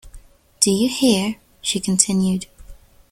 'Do 0.61 0.71
you 0.71 0.89
hear?’ 0.89 1.35
she 1.61 1.79
continued. 1.79 2.47